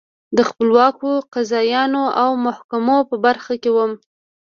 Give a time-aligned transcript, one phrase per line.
[0.37, 3.85] د خپلواکو قاضیانو او محاکمو په برخه کې وو